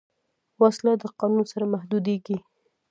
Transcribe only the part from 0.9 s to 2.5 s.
د قانون سره محدودېږي